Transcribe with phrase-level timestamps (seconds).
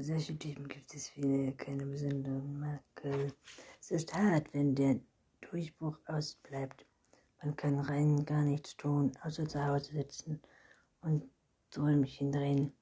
[0.00, 3.34] Für solche Typen gibt es viele, keine besonderen Makel.
[3.82, 4.98] Es ist hart, wenn der
[5.42, 6.86] Durchbruch ausbleibt.
[7.42, 10.40] Man kann rein gar nichts tun, außer zu Hause sitzen
[11.02, 11.28] und
[11.70, 12.72] Träumchen drehen.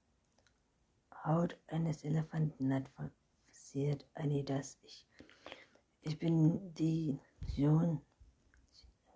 [1.24, 4.78] Haut eines Elefanten hat passiert Adidas.
[4.82, 5.04] Ich,
[6.02, 8.00] ich bin die Vision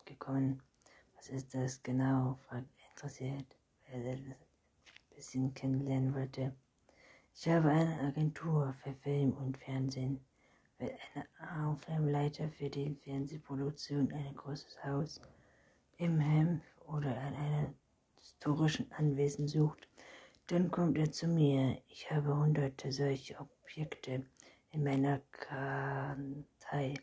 [0.07, 0.61] gekommen.
[1.15, 2.37] Was ist das genau?
[2.49, 3.57] fragt er interessiert,
[3.87, 4.35] wer er ein
[5.15, 6.53] bisschen kennenlernen wollte.
[7.35, 10.21] Ich habe eine Agentur für Film und Fernsehen,
[10.79, 15.21] wenn eine Aufnahmeleiter für die Fernsehproduktion ein großes Haus
[15.97, 17.75] im Hemd oder an einem
[18.21, 19.89] historischen Anwesen sucht,
[20.49, 21.83] dann kommt er zu mir.
[21.89, 24.27] Ich habe hunderte solche Objekte
[24.71, 26.95] in meiner Kartei.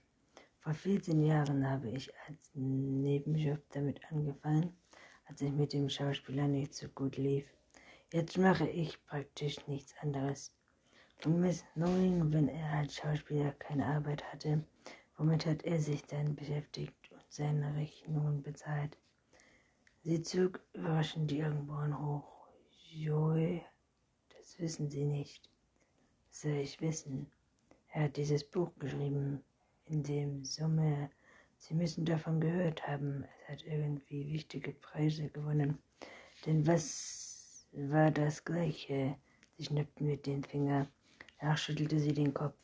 [0.59, 4.77] Vor 14 Jahren habe ich als Nebenjob damit angefangen,
[5.25, 7.45] als ich mit dem Schauspieler nicht so gut lief.
[8.11, 10.51] Jetzt mache ich praktisch nichts anderes.
[11.25, 14.65] Und Miss Knowing, wenn er als Schauspieler keine Arbeit hatte,
[15.15, 18.97] womit hat er sich dann beschäftigt und seine Rechnungen bezahlt?
[20.03, 22.47] Sie zog überraschend die Augenbrauen hoch.
[22.89, 23.61] Joe,
[24.35, 25.47] das wissen Sie nicht.
[26.29, 27.31] Das soll ich wissen.
[27.89, 29.43] Er hat dieses Buch geschrieben,
[29.85, 31.11] in dem Summe.
[31.57, 33.23] Sie müssen davon gehört haben.
[33.43, 35.77] Es hat irgendwie wichtige Preise gewonnen.
[36.47, 37.28] Denn was
[37.71, 39.17] war das Gleiche?
[39.57, 40.87] Sie schnippten mit den Finger.
[41.39, 42.57] Danach schüttelte sie den Kopf.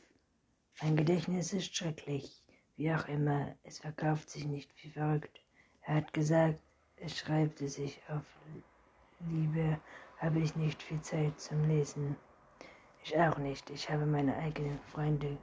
[0.81, 2.43] Mein Gedächtnis ist schrecklich.
[2.77, 5.41] Wie auch immer, es verkauft sich nicht wie verrückt.
[5.83, 6.59] Er hat gesagt,
[6.97, 8.23] es schreibte sich auf
[9.29, 9.79] Liebe
[10.17, 12.15] habe ich nicht viel Zeit zum Lesen.
[13.03, 13.69] Ich auch nicht.
[13.69, 15.37] Ich habe meine eigenen Freunde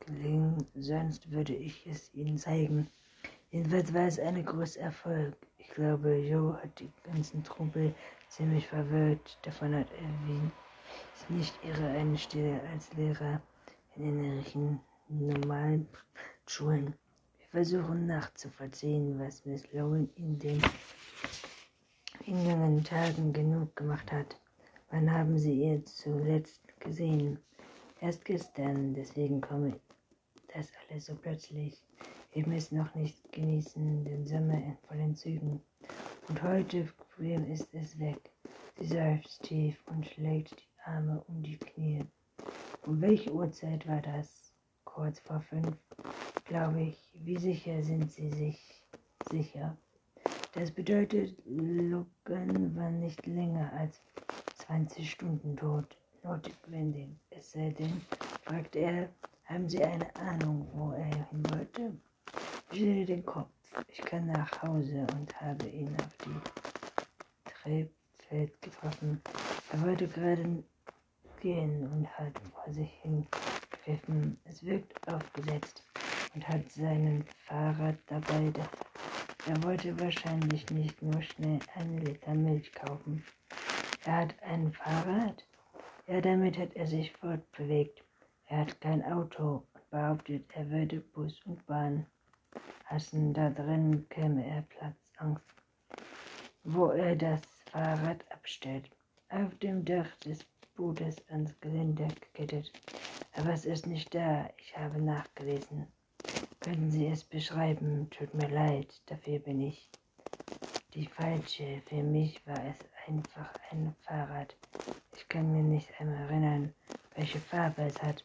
[0.00, 2.88] gelingen, sonst würde ich es ihnen zeigen.
[3.50, 5.36] Jedenfalls war es ein großer Erfolg.
[5.58, 7.94] Ich glaube, Joe hat die ganzen Trumpel
[8.32, 9.38] ziemlich verwirrt.
[9.42, 10.50] Davon hat Elvin
[11.28, 13.42] nicht ihre eine Stelle als Lehrer
[13.94, 15.86] in inneren normalen
[16.46, 16.94] Schulen.
[17.38, 20.62] Wir versuchen nachzuvollziehen, was Miss Lowen in den
[22.24, 24.40] in jungen Tagen genug gemacht hat.
[24.90, 27.38] Wann haben Sie ihr zuletzt gesehen?
[28.00, 29.78] Erst gestern, deswegen komme
[30.54, 31.82] das alles so plötzlich.
[32.32, 35.60] Wir müssen noch nicht genießen den Sommer in vollen Zügen.
[36.28, 38.30] Und heute früh ist es weg.
[38.78, 42.04] Sie seufzt tief und schlägt die Arme um die Knie.
[42.86, 44.52] Um welche Uhrzeit war das?
[44.84, 45.76] Kurz vor fünf,
[46.44, 46.98] glaube ich.
[47.14, 48.82] Wie sicher sind Sie sich
[49.30, 49.76] sicher?
[50.52, 54.00] Das bedeutet, Logan war nicht länger als
[54.66, 55.96] 20 Stunden tot.
[56.22, 57.08] Notwendig.
[57.30, 58.00] Es sei denn,
[58.44, 59.08] fragte er,
[59.44, 61.96] haben Sie eine Ahnung, wo er hin wollte?
[62.70, 63.50] Ich schüttelte den Kopf.
[63.88, 66.81] Ich kam nach Hause und habe ihn auf die
[67.62, 69.22] Trebfeld getroffen.
[69.72, 70.64] Er wollte gerade
[71.40, 74.38] gehen und hat vor sich hingepfiffen.
[74.44, 75.84] Es wirkt aufgesetzt
[76.34, 78.52] und hat seinen Fahrrad dabei
[79.48, 83.24] er wollte wahrscheinlich nicht nur schnell einen Liter Milch kaufen.
[84.04, 85.44] Er hat ein Fahrrad?
[86.06, 88.04] Ja, damit hat er sich fortbewegt.
[88.46, 92.06] Er hat kein Auto und behauptet, er würde Bus und Bahn
[92.84, 93.34] hassen.
[93.34, 95.44] Da drin käme er Platzangst,
[96.62, 97.40] wo er das
[97.72, 98.90] Fahrrad abstellt.
[99.30, 100.44] Auf dem Dach des
[100.76, 102.70] Bootes ans Geländer gekettet.
[103.32, 104.50] Aber es ist nicht da.
[104.58, 105.86] Ich habe nachgelesen.
[106.60, 108.10] Können Sie es beschreiben?
[108.10, 109.90] Tut mir leid, dafür bin ich
[110.92, 111.80] die falsche.
[111.86, 114.54] Für mich war es einfach ein Fahrrad.
[115.14, 116.74] Ich kann mir nicht einmal erinnern,
[117.14, 118.22] welche Farbe es hat.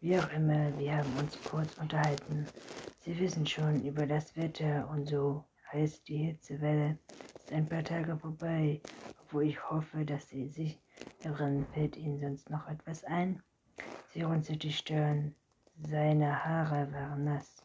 [0.00, 2.48] Wie auch immer, wir haben uns kurz unterhalten.
[2.98, 6.98] Sie wissen schon über das Wetter und so heißt die Hitzewelle
[7.52, 8.80] ein paar Tage vorbei,
[9.22, 10.80] obwohl ich hoffe, dass Sie sich
[11.22, 11.66] irren.
[11.72, 13.42] Fällt Ihnen sonst noch etwas ein?
[14.12, 15.34] Sie runzelte die Stirn.
[15.78, 17.64] Seine Haare waren nass.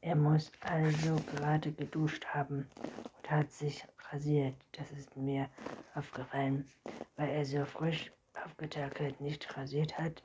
[0.00, 2.70] Er muss also gerade geduscht haben
[3.18, 4.54] und hat sich rasiert.
[4.72, 5.48] Das ist mir
[5.94, 6.70] aufgefallen,
[7.16, 8.12] weil er so frisch
[8.44, 10.22] aufgetakelt nicht rasiert hat.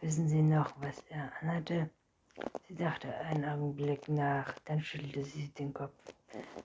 [0.00, 1.90] Wissen Sie noch, was er anhatte?
[2.68, 5.92] Sie dachte einen Augenblick nach, dann schüttelte sie den Kopf.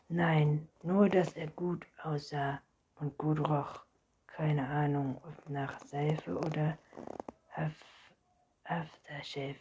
[0.08, 2.62] Nein, nur, dass er gut aussah
[2.96, 3.86] und gut roch.
[4.28, 6.78] Keine Ahnung, ob nach Seife oder
[8.64, 9.60] Aftershave,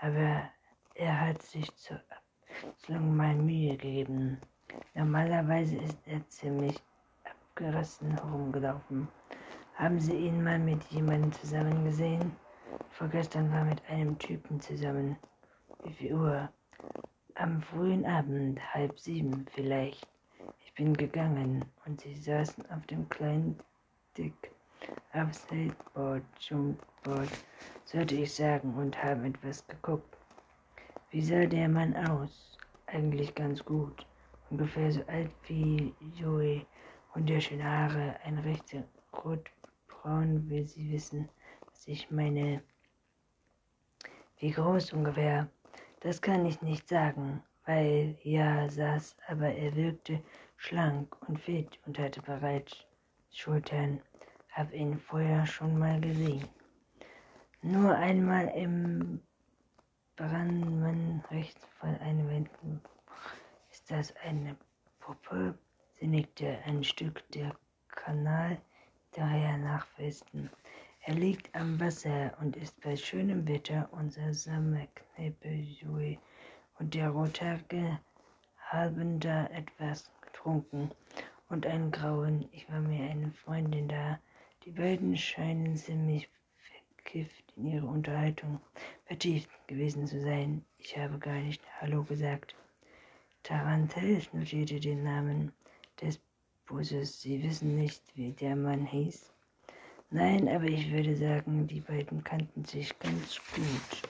[0.00, 0.50] aber
[0.94, 2.00] er hat sich zur
[2.50, 4.38] Abwechslung mal Mühe gegeben.
[4.94, 6.80] Normalerweise ist er ziemlich
[7.24, 9.08] abgerissen herumgelaufen.
[9.74, 12.36] Haben Sie ihn mal mit jemandem zusammen gesehen?
[12.90, 15.16] Vorgestern war mit einem Typen zusammen.
[15.90, 16.48] Wie viel Uhr?
[17.34, 20.06] Am frühen Abend, halb sieben vielleicht.
[20.64, 23.58] Ich bin gegangen und sie saßen auf dem kleinen
[24.16, 24.52] Dick
[25.12, 27.28] auf Skateboard, Jumpboard,
[27.86, 30.16] sollte ich sagen, und haben etwas geguckt.
[31.10, 32.56] Wie sah der Mann aus?
[32.86, 34.06] Eigentlich ganz gut.
[34.48, 36.64] Ungefähr so alt wie Joey.
[37.14, 41.28] Wunderschöne Haare, ein rechter rotbraun, will Sie wissen,
[41.68, 42.62] was ich meine.
[44.38, 45.48] Wie groß ungefähr?
[46.00, 50.22] Das kann ich nicht sagen, weil ja saß, aber er wirkte
[50.56, 52.86] schlank und fit und hatte bereits
[53.30, 54.00] Schultern.
[54.52, 56.48] Hab ihn vorher schon mal gesehen.
[57.60, 59.20] Nur einmal im
[60.16, 62.80] Brandmann rechts von einem Wänden.
[63.70, 64.56] Ist das eine
[64.98, 65.58] Puppe?
[65.98, 67.54] Sie nickte ein Stück der
[67.88, 68.58] Kanal
[69.12, 70.50] daher nach Westen.
[71.02, 76.18] Er liegt am Wasser und ist bei schönem Wetter unser Sommerkneipe Jui.
[76.78, 77.98] Und der Rothaarige
[78.58, 80.90] haben da etwas getrunken
[81.48, 82.46] und einen grauen.
[82.52, 84.20] Ich war mir eine Freundin da.
[84.64, 88.60] Die beiden scheinen ziemlich verkifft in ihre Unterhaltung
[89.06, 90.62] vertieft gewesen zu sein.
[90.78, 92.54] Ich habe gar nicht Hallo gesagt.
[93.42, 95.52] Tarantells notierte den Namen
[96.02, 96.20] des
[96.66, 97.22] Busses.
[97.22, 99.32] Sie wissen nicht, wie der Mann hieß.
[100.12, 104.02] Nein, aber ich würde sagen, die beiden kannten sich ganz gut.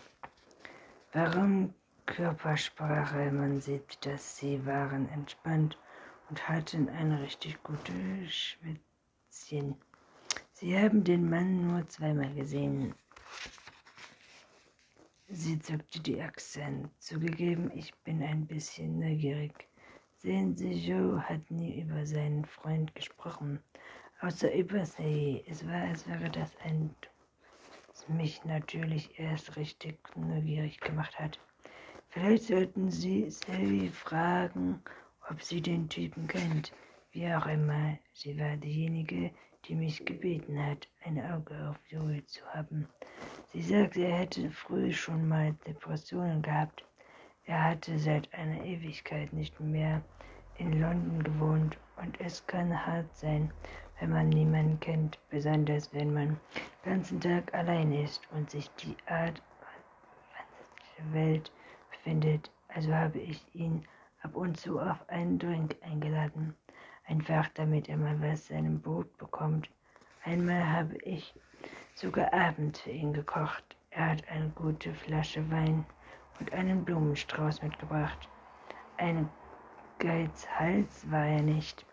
[1.12, 1.74] Warum
[2.06, 3.30] Körpersprache?
[3.30, 5.76] Man sieht, dass sie waren entspannt
[6.30, 9.74] und hatten ein richtig gutes Schwitzchen.
[10.54, 12.94] Sie haben den Mann nur zweimal gesehen.
[15.28, 16.90] Sie zuckte die Achseln.
[16.98, 19.68] Zugegeben, ich bin ein bisschen neugierig.
[20.16, 23.62] Sehen Sie, Joe hat nie über seinen Freund gesprochen,
[24.20, 25.44] außer über sie.
[25.48, 26.94] Es war, als wäre das ein,
[27.88, 31.38] das mich natürlich erst richtig neugierig gemacht hat.
[32.08, 34.82] Vielleicht sollten Sie Sally fragen,
[35.30, 36.72] ob sie den Typen kennt.
[37.12, 39.30] Wie auch immer, sie war diejenige,
[39.64, 42.88] die mich gebeten hat, ein Auge auf Joey zu haben.
[43.52, 46.84] Sie sagte, er hätte früh schon mal Depressionen gehabt.
[47.44, 50.02] Er hatte seit einer Ewigkeit nicht mehr
[50.58, 53.52] in London gewohnt und es kann hart sein,
[54.00, 56.40] wenn man niemanden kennt, besonders wenn man
[56.84, 59.42] den ganzen Tag allein ist und sich die Art
[60.98, 61.52] der Welt
[61.90, 62.50] befindet.
[62.68, 63.86] Also habe ich ihn
[64.22, 66.54] ab und zu auf einen Drink eingeladen,
[67.06, 69.68] einfach damit er mal was seinem Boot bekommt.
[70.24, 71.34] Einmal habe ich
[71.94, 73.76] sogar abends für ihn gekocht.
[73.90, 75.84] Er hat eine gute Flasche Wein
[76.38, 78.28] und einen Blumenstrauß mitgebracht.
[78.96, 79.28] Ein
[79.98, 81.84] Geizhals war er nicht.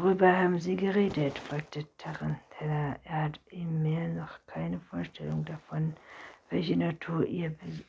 [0.00, 1.36] Worüber haben Sie geredet?
[1.40, 3.00] fragte Tarantella.
[3.02, 5.96] Er hat ihm mehr noch keine Vorstellung davon,
[6.50, 7.84] welche Natur ihr Be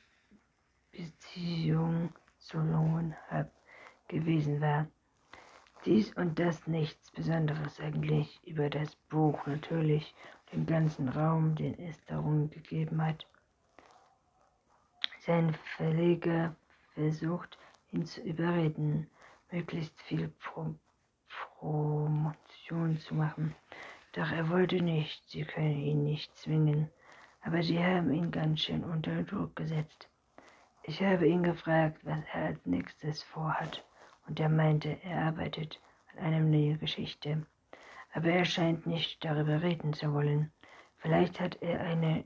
[0.92, 3.52] Beziehung zu Lohnhab
[4.08, 4.88] gewesen war.
[5.86, 10.16] Dies und das nichts Besonderes eigentlich über das Buch natürlich,
[10.52, 13.28] den ganzen Raum, den es darum gegeben hat.
[15.20, 16.56] Sein Verleger
[16.96, 17.60] versucht,
[17.92, 19.08] ihn zu überreden,
[19.52, 20.74] möglichst viel Pro
[21.30, 23.56] Promotion zu machen.
[24.14, 26.90] Doch er wollte nicht, sie können ihn nicht zwingen,
[27.42, 30.10] aber sie haben ihn ganz schön unter Druck gesetzt.
[30.84, 33.86] Ich habe ihn gefragt, was er als nächstes vorhat,
[34.28, 35.80] und er meinte, er arbeitet
[36.12, 37.46] an einer neuen Geschichte.
[38.14, 40.52] Aber er scheint nicht darüber reden zu wollen.
[40.98, 42.26] Vielleicht hat er eine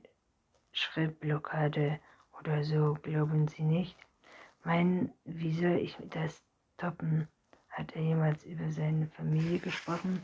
[0.72, 2.00] Schreibblockade
[2.40, 3.98] oder so, glauben Sie nicht?
[4.64, 6.42] Meinen, wie soll ich das
[6.78, 7.28] toppen?
[7.74, 10.24] Hat er jemals über seine Familie gesprochen?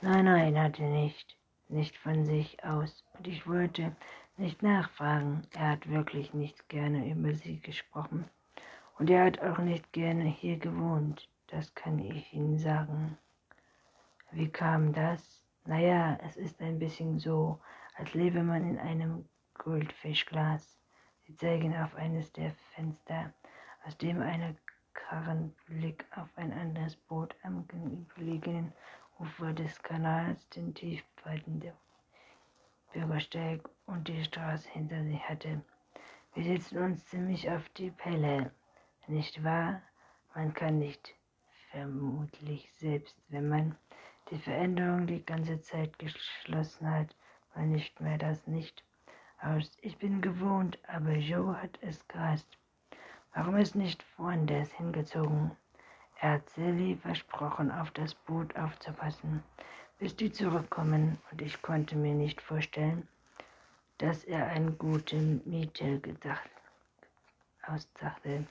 [0.00, 1.36] Nein, nein, hat er nicht.
[1.68, 3.04] Nicht von sich aus.
[3.16, 3.94] Und ich wollte
[4.36, 5.42] nicht nachfragen.
[5.52, 8.24] Er hat wirklich nicht gerne über sie gesprochen.
[8.98, 11.28] Und er hat auch nicht gerne hier gewohnt.
[11.46, 13.18] Das kann ich Ihnen sagen.
[14.32, 15.44] Wie kam das?
[15.66, 17.60] Naja, es ist ein bisschen so,
[17.94, 20.76] als lebe man in einem Goldfischglas.
[21.22, 23.32] Sie zeigen auf eines der Fenster,
[23.86, 24.56] aus dem eine
[24.94, 28.72] Karrenblick auf ein anderes Boot am gegenüberliegenden
[29.18, 31.74] Ufer des Kanals, den Tiefweiten der
[32.92, 35.62] Bürgersteig und die Straße hinter sich hatte.
[36.34, 38.52] Wir setzen uns ziemlich auf die Pelle,
[39.06, 39.82] nicht wahr?
[40.34, 41.14] Man kann nicht,
[41.70, 43.76] vermutlich selbst, wenn man
[44.30, 47.14] die Veränderung die ganze Zeit geschlossen hat,
[47.54, 48.82] war nicht mehr das nicht
[49.40, 49.76] aus.
[49.82, 52.58] Ich bin gewohnt, aber Joe hat es gehasst.
[53.34, 55.50] Warum ist nicht woanders hingezogen?
[56.20, 59.42] Er hat Sally versprochen, auf das Boot aufzupassen,
[59.98, 63.08] bis die zurückkommen, und ich konnte mir nicht vorstellen,
[63.98, 66.48] dass er eine gute Miete gedacht
[67.66, 68.46] ausdachte.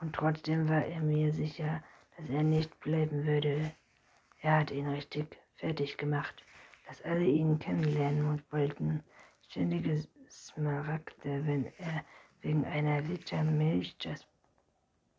[0.00, 1.82] Und trotzdem war er mir sicher,
[2.16, 3.72] dass er nicht bleiben würde.
[4.40, 6.42] Er hat ihn richtig fertig gemacht.
[6.86, 9.02] dass alle ihn kennenlernen wollten.
[9.48, 12.04] Ständige Smaragde, wenn er
[12.42, 14.26] wegen einer Liter Milch das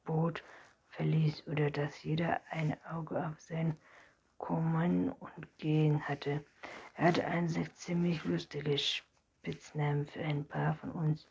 [0.06, 0.44] Boot
[0.90, 3.78] verließ oder dass jeder ein Auge auf sein
[4.38, 6.44] Kommen und Gehen hatte.
[6.96, 11.28] Er hatte einen ziemlich lustigen Spitznamen für ein paar von uns.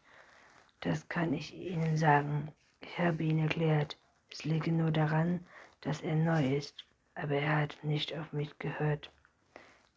[0.80, 2.52] Das kann ich Ihnen sagen.
[2.80, 3.98] Ich habe ihn erklärt.
[4.30, 5.44] Es liege nur daran,
[5.80, 9.10] dass er neu ist, aber er hat nicht auf mich gehört.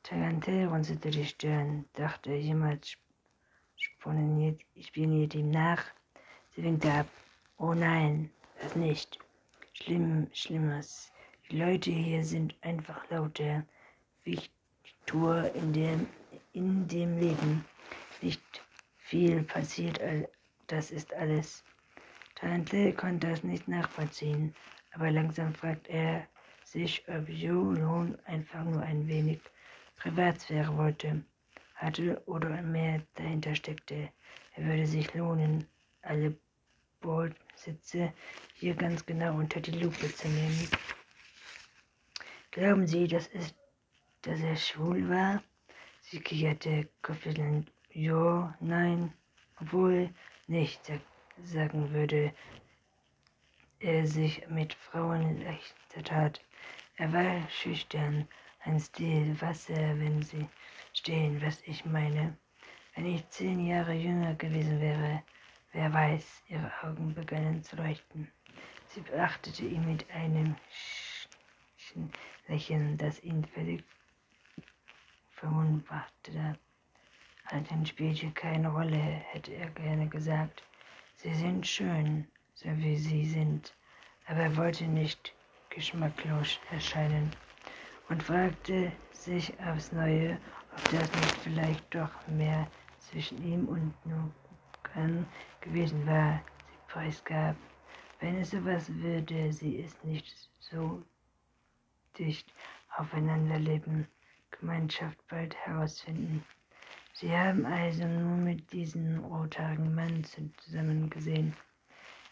[0.03, 1.85] Tarantel runzelte die Stirn.
[1.93, 2.97] Dachte er jemals
[3.99, 5.83] spioniert, spioniert ihm nach?
[6.55, 7.07] Sie winkte ab.
[7.57, 8.29] Oh nein,
[8.61, 9.19] das nicht.
[9.73, 11.11] Schlimm, Schlimmes.
[11.49, 13.65] Die Leute hier sind einfach lauter.
[14.23, 16.07] Wichtur in dem,
[16.53, 17.65] in dem Leben.
[18.21, 18.41] Nicht
[18.97, 19.99] viel passiert,
[20.67, 21.63] das ist alles.
[22.35, 24.55] Tante konnte das nicht nachvollziehen,
[24.93, 26.25] aber langsam fragt er
[26.63, 29.41] sich, ob Joe einfach nur ein wenig
[29.97, 31.21] Privatsphäre wollte,
[31.79, 34.09] hatte oder mehr dahinter steckte.
[34.55, 35.65] Er würde sich lohnen,
[36.01, 36.35] alle
[36.99, 38.13] Bordsitze
[38.53, 40.67] hier ganz genau unter die Lupe zu nehmen.
[42.51, 43.55] Glauben Sie, dass, es,
[44.21, 45.41] dass er schwul war?
[46.01, 47.71] Sie kicherte kopfschüttelnd.
[47.91, 49.13] Jo, nein,
[49.61, 50.09] obwohl
[50.47, 50.91] nicht
[51.37, 52.33] sagen würde,
[53.79, 56.41] er sich mit Frauen leichter tat.
[56.97, 58.27] Er war schüchtern,
[58.61, 60.47] ein Stil, Wasser, wenn sie
[60.93, 62.37] stehen, was ich meine.
[62.95, 65.23] Wenn ich zehn Jahre jünger gewesen wäre,
[65.71, 68.29] wer weiß, ihre Augen begannen zu leuchten.
[68.87, 70.55] Sie beachtete ihn mit einem
[72.47, 73.83] Lächeln, das ihn völlig
[75.29, 76.57] verwunderte.
[77.45, 80.63] Alten spielte keine Rolle, hätte er gerne gesagt.
[81.15, 83.75] Sie sind schön, so wie sie sind,
[84.27, 85.33] aber er wollte nicht
[85.69, 87.31] geschmacklos erscheinen
[88.09, 90.37] und fragte sich aufs Neue,
[90.71, 95.25] ob das nicht vielleicht doch mehr zwischen ihm und Nukan
[95.61, 97.55] gewesen war, sie preisgab.
[98.19, 101.03] Wenn es sowas würde, sie es nicht so
[102.17, 102.53] dicht
[102.97, 104.07] aufeinander leben,
[104.51, 106.43] Gemeinschaft bald herausfinden.
[107.13, 111.55] Sie haben also nur mit diesem rothaarigen Mann zusammen gesehen.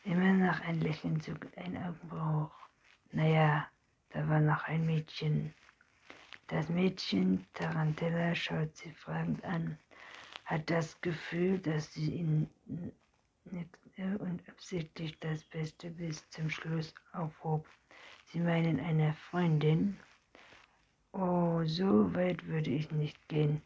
[0.03, 2.51] Immer noch ein Lächeln zog ein Augenbrach.
[3.11, 3.67] Naja,
[4.09, 5.53] da war noch ein Mädchen.
[6.47, 9.77] Das Mädchen, Tarantella, schaut sie fragend an,
[10.45, 12.49] hat das Gefühl, dass sie ihn
[13.51, 17.67] nickte und absichtlich das Beste bis zum Schluss aufhob.
[18.23, 19.99] Sie meinen eine Freundin?
[21.11, 23.61] Oh, so weit würde ich nicht gehen.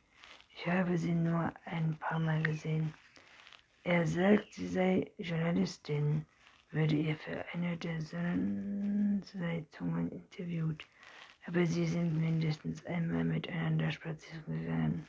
[0.50, 2.92] Ich habe sie nur ein paar Mal gesehen.
[3.84, 6.26] Er sagt, sie sei Journalistin,
[6.72, 10.84] würde ihr für eine der Sonnenzeitungen interviewt,
[11.46, 15.08] aber sie sind mindestens einmal miteinander spazieren gegangen.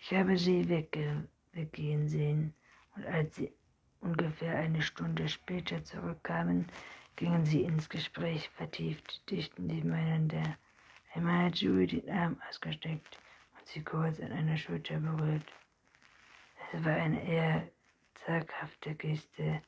[0.00, 2.54] Ich habe sie wegge weggehen sehen,
[2.94, 3.52] und als sie
[4.00, 6.66] ungefähr eine Stunde später zurückkamen,
[7.16, 10.56] gingen sie ins Gespräch vertieft, dicht nebeneinander.
[11.14, 13.18] Einmal hat Julie den Arm ausgesteckt
[13.66, 15.52] sie kurz an einer Schulter berührt.
[16.72, 17.68] Es war eine eher
[18.14, 19.62] zaghafte Geste,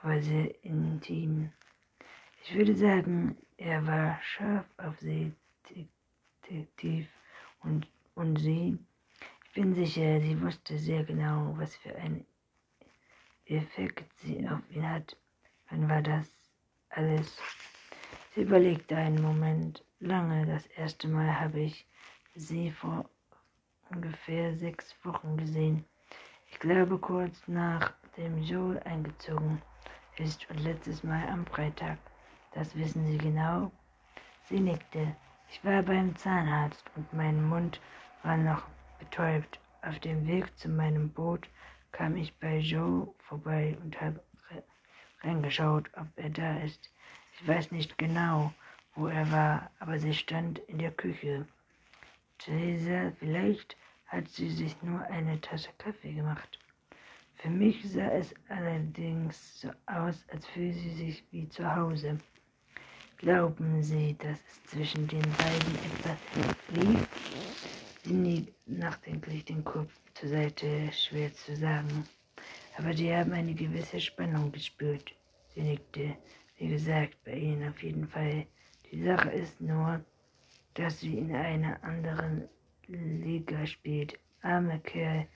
[0.00, 1.50] aber sehr intim.
[2.44, 5.32] Ich würde sagen, er war scharf auf sie,
[6.76, 7.08] tief
[7.62, 8.78] und, und sie.
[9.44, 12.26] Ich bin sicher, sie wusste sehr genau, was für einen
[13.46, 15.16] Effekt sie auf ihn hat.
[15.70, 16.30] Wann war das
[16.90, 17.38] alles?
[18.34, 19.84] Sie überlegte einen Moment.
[20.00, 21.86] Lange, das erste Mal habe ich
[22.34, 23.10] sie vor
[23.90, 25.84] ungefähr sechs Wochen gesehen.
[26.50, 29.60] Ich glaube kurz nachdem Joel eingezogen
[30.18, 31.98] ist und letztes Mal am Freitag.
[32.58, 33.70] Das wissen Sie genau?
[34.46, 35.14] Sie nickte.
[35.48, 37.80] Ich war beim Zahnarzt und mein Mund
[38.24, 38.64] war noch
[38.98, 39.60] betäubt.
[39.82, 41.48] Auf dem Weg zu meinem Boot
[41.92, 44.20] kam ich bei Joe vorbei und habe
[45.22, 46.90] reingeschaut, ob er da ist.
[47.34, 48.52] Ich weiß nicht genau,
[48.96, 51.46] wo er war, aber sie stand in der Küche.
[52.38, 53.76] Theresa, vielleicht
[54.08, 56.58] hat sie sich nur eine Tasse Kaffee gemacht.
[57.36, 62.18] Für mich sah es allerdings so aus, als fühle sie sich wie zu Hause.
[63.18, 66.18] Glauben Sie, dass es zwischen den beiden etwas
[66.68, 67.08] lief?
[68.04, 72.08] Sie niegt nachdenklich den Kopf zur Seite, schwer zu sagen.
[72.76, 75.12] Aber die haben eine gewisse Spannung gespürt.
[75.52, 76.16] Sie nickte.
[76.58, 78.46] Wie gesagt, bei ihnen auf jeden Fall.
[78.92, 80.00] Die Sache ist nur,
[80.74, 82.48] dass sie in einer anderen
[82.86, 84.16] Liga spielt.
[84.42, 85.26] Armer Kerl.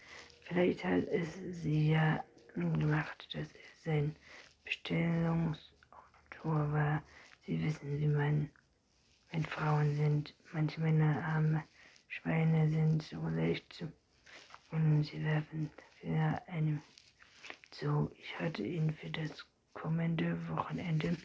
[0.44, 2.22] Vielleicht hat es sie ja
[2.54, 4.14] gemacht, dass er sein
[4.64, 5.56] Bestellungsautor
[6.72, 7.02] war.
[7.46, 8.50] Sie wissen, wie man
[9.32, 10.34] mit Frauen sind.
[10.52, 11.62] Manche Männer haben
[12.06, 13.84] Schweine sind so leicht
[14.70, 16.82] und sie werfen für einem
[17.70, 18.12] zu.
[18.16, 21.16] Ich hatte ihn für das kommende Wochenende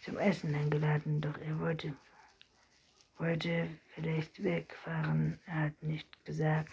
[0.00, 1.94] zum Essen eingeladen, doch er wollte,
[3.18, 5.38] wollte vielleicht wegfahren.
[5.46, 6.72] Er hat nicht gesagt,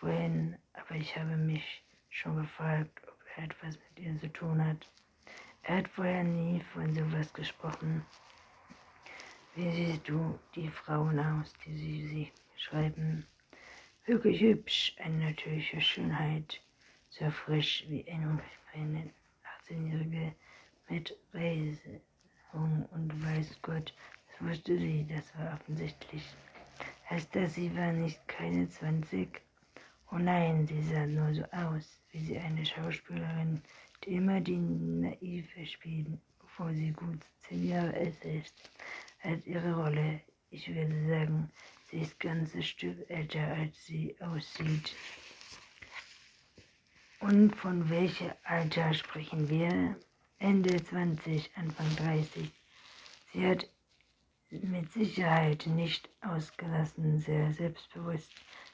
[0.00, 4.90] wohin, aber ich habe mich schon gefragt, ob er etwas mit ihr zu tun hat.
[5.62, 8.04] Er hat vorher nie von sowas gesprochen.
[9.56, 13.24] Wie siehst du die Frauen aus, die sie, sie schreiben?
[14.04, 16.60] Wirklich hübsch, eine natürliche Schönheit,
[17.08, 18.42] so frisch wie eine
[19.70, 20.34] 18-Jährige
[20.88, 23.94] mit Reisung und weiß Gott,
[24.26, 26.24] das wusste sie, das war offensichtlich.
[27.08, 29.40] Heißt das, sie war nicht keine 20?
[30.10, 33.62] Oh nein, sie sah nur so aus, wie sie eine Schauspielerin,
[34.02, 36.08] die immer die Naive spielt,
[36.40, 38.70] bevor sie gut zehn Jahre alt ist
[39.24, 40.20] als ihre Rolle.
[40.50, 41.50] Ich würde sagen,
[41.90, 44.94] sie ist ganzes Stück älter, als sie aussieht.
[47.20, 49.96] Und von welchem Alter sprechen wir?
[50.38, 52.50] Ende 20, Anfang 30.
[53.32, 53.66] Sie hat
[54.50, 58.30] mit Sicherheit nicht ausgelassen, sehr selbstbewusst,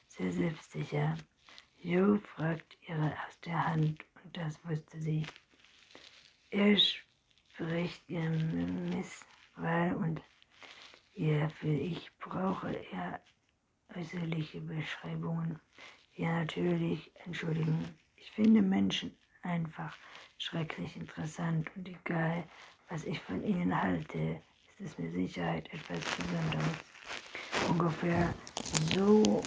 [0.07, 1.17] sehr selbstsicher.
[1.77, 5.25] Jo fragt ihre erste Hand und das wusste sie.
[6.51, 10.21] Er spricht ihr Misswahl und
[11.13, 13.21] Hierfür ich brauche er
[13.95, 15.59] äußerliche Beschreibungen.
[16.15, 17.97] Ja, natürlich, entschuldigen.
[18.15, 19.95] Ich finde Menschen einfach
[20.37, 22.43] schrecklich interessant und egal,
[22.89, 24.41] was ich von ihnen halte,
[24.77, 26.77] ist es mit Sicherheit etwas Besonderes.
[27.69, 28.33] Ungefähr
[28.95, 29.41] so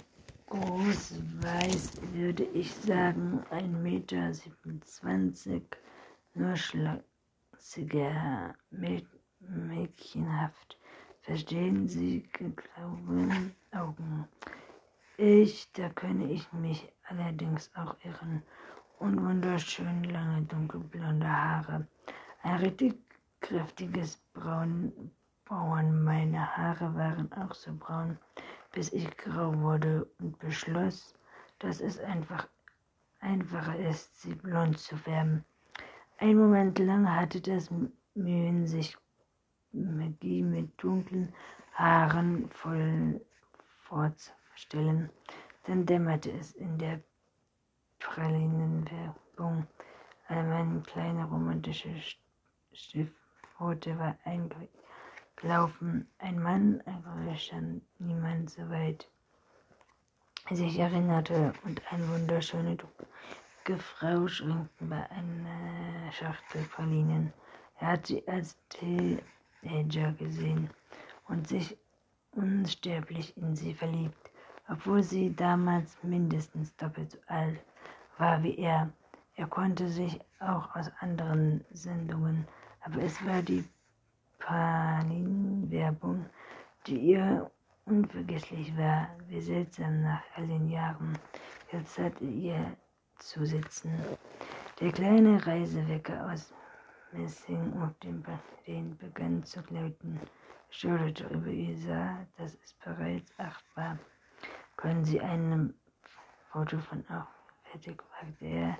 [0.47, 5.77] groß weiß, würde ich sagen, 1,27 Meter,
[6.35, 10.77] nur schlachsiger, mädchenhaft
[11.25, 14.27] verstehen Sie, geglauben Augen.
[15.17, 18.43] Ich, da könne ich mich allerdings auch irren.
[18.99, 21.87] Und wunderschön lange dunkelblonde Haare.
[22.43, 22.95] Ein richtig
[23.41, 25.11] kräftiges Braun.
[25.45, 26.03] Braun.
[26.03, 28.17] Meine Haare waren auch so braun,
[28.71, 31.13] bis ich grau wurde und beschloss,
[31.59, 32.47] dass es einfach
[33.19, 35.43] einfacher ist, sie blond zu färben.
[36.17, 37.69] Ein Moment lang hatte das
[38.15, 38.97] Mühen, sich
[39.75, 41.33] Magie mit dunklen
[41.73, 43.21] Haaren voll
[43.81, 45.09] vorzustellen.
[45.65, 47.01] Dann dämmerte es in der
[47.99, 49.67] Pralinenwerbung.
[50.27, 51.89] All meine kleine romantische
[52.71, 56.07] Stiftpfote war eingelaufen.
[56.19, 59.07] Ein Mann, ein stand niemand so weit
[60.51, 62.77] sich erinnerte und eine wunderschöne
[63.77, 67.33] Frau schränkten bei einer Schachtel Pralinen.
[67.79, 69.17] Er hat sie als Tee
[69.65, 70.69] Teenager gesehen
[71.27, 71.77] und sich
[72.31, 74.31] unsterblich in sie verliebt,
[74.69, 77.59] obwohl sie damals mindestens doppelt so alt
[78.17, 78.89] war wie er.
[79.35, 82.47] Er konnte sich auch aus anderen Sendungen,
[82.81, 83.65] aber es war die
[84.39, 86.25] Palin-Werbung,
[86.87, 87.49] die ihr
[87.85, 91.17] unvergesslich war, wie seltsam nach all den Jahren.
[91.71, 92.77] Jetzt hatte ihr
[93.17, 93.91] zu sitzen.
[94.79, 96.53] Der kleine Reisewecker aus
[97.17, 98.23] Messing auf dem
[98.67, 100.19] den begann zu läuten,
[100.69, 103.97] schauderte über ihr, sah, dass es bereits acht war.
[104.75, 105.73] Können Sie einem
[106.51, 107.27] Foto von auch
[107.63, 108.77] fertig, fragte er,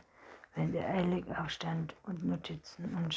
[0.54, 3.14] während er eilig aufstand und Notizen und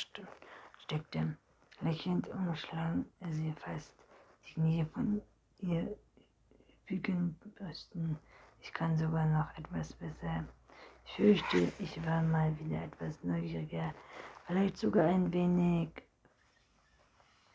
[0.79, 1.37] steckte.
[1.81, 3.95] Lächelnd umschlang er sie fast,
[4.47, 5.21] die Knie von
[5.59, 5.97] ihr
[6.87, 8.17] bügeln brüsten.
[8.61, 10.45] Ich kann sogar noch etwas besser.
[11.07, 13.93] Ich fürchte, ich war mal wieder etwas neugieriger
[14.49, 15.91] vielleicht sogar ein wenig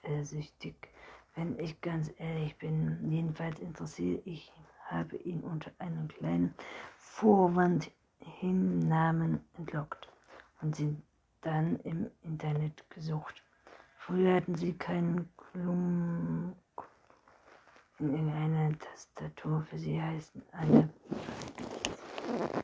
[0.04, 0.76] versüchtig,
[1.36, 3.10] wenn ich ganz ehrlich bin.
[3.10, 4.54] Jedenfalls interessiert ich,
[4.86, 6.54] habe ihn unter einem kleinen
[6.98, 10.08] Vorwand Hinnamen entlockt
[10.62, 10.96] und sie
[11.42, 13.44] dann im Internet gesucht.
[13.98, 16.56] Früher hatten sie keinen Klump
[18.00, 20.44] in irgendeiner Tastatur für sie heißen.
[20.52, 20.90] Eine